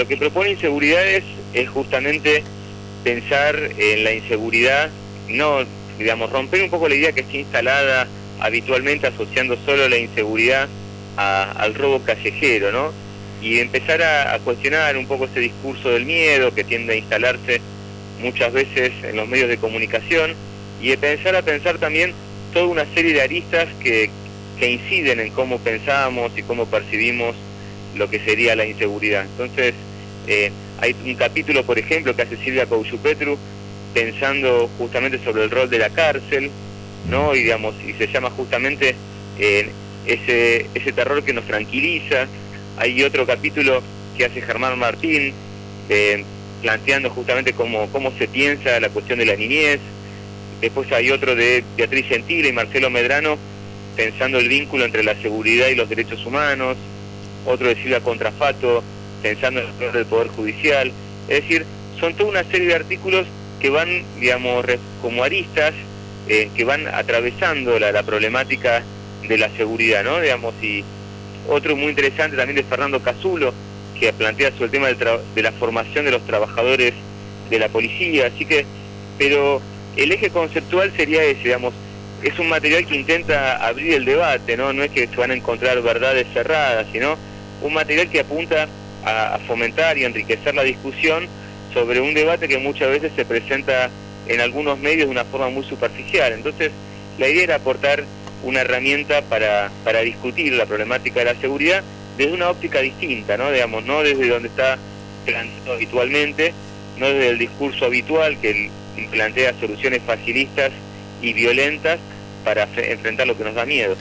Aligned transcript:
lo 0.00 0.08
que 0.08 0.16
propone 0.16 0.52
inseguridades 0.52 1.22
es 1.52 1.68
justamente 1.68 2.42
pensar 3.04 3.54
en 3.76 4.02
la 4.02 4.14
inseguridad, 4.14 4.88
no, 5.28 5.58
digamos, 5.98 6.30
romper 6.30 6.62
un 6.62 6.70
poco 6.70 6.88
la 6.88 6.94
idea 6.94 7.12
que 7.12 7.20
está 7.20 7.36
instalada 7.36 8.08
habitualmente 8.40 9.06
asociando 9.06 9.58
solo 9.66 9.90
la 9.90 9.98
inseguridad 9.98 10.70
al 11.18 11.74
robo 11.74 12.00
callejero, 12.00 12.72
¿no? 12.72 12.94
Y 13.42 13.58
empezar 13.58 14.02
a, 14.02 14.38
cuestionar 14.38 14.96
un 14.96 15.06
poco 15.06 15.26
ese 15.26 15.40
discurso 15.40 15.90
del 15.90 16.06
miedo 16.06 16.54
que 16.54 16.64
tiende 16.64 16.94
a 16.94 16.96
instalarse 16.96 17.60
muchas 18.22 18.50
veces 18.54 18.92
en 19.02 19.16
los 19.16 19.28
medios 19.28 19.50
de 19.50 19.58
comunicación 19.58 20.34
y 20.80 20.88
de 20.88 20.96
pensar 20.96 21.36
a 21.36 21.42
pensar 21.42 21.76
también 21.76 22.14
toda 22.54 22.68
una 22.68 22.86
serie 22.94 23.12
de 23.12 23.20
aristas 23.20 23.68
que, 23.82 24.08
que 24.58 24.70
inciden 24.70 25.20
en 25.20 25.30
cómo 25.32 25.58
pensamos 25.58 26.32
y 26.38 26.42
cómo 26.42 26.64
percibimos 26.64 27.36
lo 27.96 28.08
que 28.08 28.18
sería 28.20 28.56
la 28.56 28.64
inseguridad. 28.64 29.26
Entonces, 29.26 29.74
hay 30.80 30.94
un 31.04 31.14
capítulo, 31.14 31.64
por 31.64 31.78
ejemplo, 31.78 32.14
que 32.14 32.22
hace 32.22 32.36
Silvia 32.36 32.66
Petru 33.02 33.38
pensando 33.92 34.70
justamente 34.78 35.18
sobre 35.24 35.44
el 35.44 35.50
rol 35.50 35.68
de 35.68 35.78
la 35.78 35.90
cárcel, 35.90 36.50
¿no? 37.08 37.34
Y 37.34 37.42
digamos, 37.42 37.74
y 37.86 37.92
se 37.94 38.06
llama 38.06 38.30
justamente 38.30 38.94
eh, 39.38 39.68
ese, 40.06 40.66
ese 40.74 40.92
terror 40.92 41.22
que 41.22 41.32
nos 41.32 41.46
tranquiliza. 41.46 42.26
Hay 42.78 43.02
otro 43.02 43.26
capítulo 43.26 43.82
que 44.16 44.24
hace 44.24 44.40
Germán 44.40 44.78
Martín, 44.78 45.32
eh, 45.88 46.24
planteando 46.62 47.10
justamente 47.10 47.52
cómo, 47.52 47.88
cómo 47.90 48.12
se 48.18 48.28
piensa 48.28 48.80
la 48.80 48.88
cuestión 48.90 49.18
de 49.18 49.26
la 49.26 49.36
niñez. 49.36 49.80
Después 50.60 50.90
hay 50.92 51.10
otro 51.10 51.34
de 51.34 51.64
Beatriz 51.76 52.06
Gentile 52.06 52.48
y 52.48 52.52
Marcelo 52.52 52.90
Medrano, 52.90 53.38
pensando 53.96 54.38
el 54.38 54.48
vínculo 54.48 54.84
entre 54.84 55.02
la 55.02 55.14
seguridad 55.20 55.68
y 55.68 55.74
los 55.74 55.88
derechos 55.88 56.24
humanos. 56.24 56.76
Otro 57.46 57.68
de 57.68 57.74
Silvia 57.76 58.00
Contrafato, 58.00 58.82
pensando 59.22 59.60
en 59.60 59.66
el 59.82 59.92
del 59.92 60.06
Poder 60.06 60.28
Judicial. 60.28 60.92
Es 61.28 61.42
decir, 61.42 61.64
son 61.98 62.14
toda 62.14 62.30
una 62.30 62.44
serie 62.44 62.68
de 62.68 62.74
artículos 62.74 63.26
que 63.60 63.70
van, 63.70 64.02
digamos, 64.18 64.64
como 65.02 65.22
aristas, 65.22 65.74
eh, 66.28 66.50
que 66.56 66.64
van 66.64 66.86
atravesando 66.88 67.78
la, 67.78 68.02
problemática 68.02 68.82
de 69.26 69.38
la 69.38 69.50
seguridad, 69.50 70.04
¿no? 70.04 70.20
Digamos, 70.20 70.54
y 70.62 70.84
otro 71.48 71.76
muy 71.76 71.88
interesante 71.88 72.36
también 72.36 72.56
de 72.56 72.64
Fernando 72.64 73.00
Casulo, 73.00 73.52
que 73.98 74.12
plantea 74.12 74.50
sobre 74.52 74.66
el 74.66 74.70
tema 74.70 74.88
de 74.88 75.42
la 75.42 75.52
formación 75.52 76.06
de 76.06 76.12
los 76.12 76.26
trabajadores 76.26 76.94
de 77.50 77.58
la 77.58 77.68
policía, 77.68 78.28
así 78.28 78.46
que, 78.46 78.64
pero 79.18 79.60
el 79.96 80.12
eje 80.12 80.30
conceptual 80.30 80.92
sería 80.96 81.22
ese, 81.24 81.42
digamos, 81.42 81.74
es 82.22 82.38
un 82.38 82.48
material 82.48 82.86
que 82.86 82.96
intenta 82.96 83.56
abrir 83.66 83.94
el 83.94 84.04
debate, 84.04 84.56
¿no? 84.56 84.72
No 84.72 84.82
es 84.82 84.90
que 84.90 85.06
se 85.08 85.16
van 85.16 85.30
a 85.30 85.34
encontrar 85.34 85.80
verdades 85.82 86.26
cerradas, 86.32 86.86
sino 86.92 87.16
un 87.62 87.74
material 87.74 88.08
que 88.08 88.20
apunta 88.20 88.68
a, 89.04 89.38
fomentar 89.46 89.98
y 89.98 90.04
enriquecer 90.04 90.54
la 90.54 90.62
discusión 90.62 91.26
sobre 91.72 92.00
un 92.00 92.14
debate 92.14 92.48
que 92.48 92.58
muchas 92.58 92.90
veces 92.90 93.12
se 93.14 93.24
presenta 93.24 93.90
en 94.26 94.40
algunos 94.40 94.78
medios 94.78 95.06
de 95.06 95.12
una 95.12 95.24
forma 95.24 95.48
muy 95.48 95.64
superficial. 95.64 96.32
Entonces, 96.32 96.70
la 97.18 97.28
idea 97.28 97.44
era 97.44 97.54
aportar 97.56 98.04
una 98.42 98.60
herramienta 98.60 99.22
para, 99.22 99.70
para 99.84 100.00
discutir 100.00 100.52
la 100.54 100.66
problemática 100.66 101.20
de 101.20 101.26
la 101.26 101.40
seguridad 101.40 101.82
desde 102.16 102.32
una 102.32 102.50
óptica 102.50 102.80
distinta, 102.80 103.36
¿no? 103.36 103.50
Digamos, 103.50 103.84
no 103.84 104.02
desde 104.02 104.28
donde 104.28 104.48
está 104.48 104.78
planteado 105.24 105.74
habitualmente, 105.74 106.52
no 106.98 107.08
desde 107.08 107.28
el 107.28 107.38
discurso 107.38 107.86
habitual 107.86 108.38
que 108.40 108.70
plantea 109.10 109.54
soluciones 109.58 110.02
facilistas 110.04 110.72
y 111.22 111.32
violentas 111.32 111.98
para 112.44 112.68
enfrentar 112.76 113.26
lo 113.26 113.36
que 113.36 113.44
nos 113.44 113.54
da 113.54 113.64
miedo. 113.64 113.96